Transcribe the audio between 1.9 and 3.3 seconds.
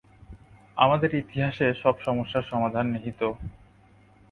সমস্যার সমাধান নিহিত।